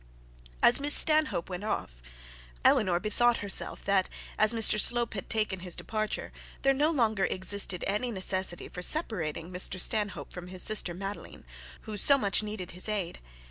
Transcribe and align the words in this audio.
As 0.63 0.79
Miss 0.79 0.95
Stanhope 0.95 1.47
went 1.47 1.63
off, 1.63 2.01
Eleanor 2.65 2.99
bethought 2.99 3.37
herself 3.45 3.85
that, 3.85 4.09
as 4.35 4.51
Mr 4.51 4.79
Slope 4.79 5.13
had 5.13 5.29
taken 5.29 5.59
his 5.59 5.75
departure, 5.75 6.31
there 6.63 6.73
no 6.73 6.89
longer 6.89 7.25
existed 7.25 7.83
any 7.85 8.09
necessity 8.09 8.67
for 8.67 8.81
separating 8.81 9.51
Mr 9.51 9.79
Stanhope 9.79 10.33
from 10.33 10.47
his 10.47 10.63
sister 10.63 10.95
Madeline, 10.95 11.45
who 11.81 11.95
so 11.97 12.17
much 12.17 12.41
needed 12.41 12.71
his 12.71 12.89
aid. 12.89 13.19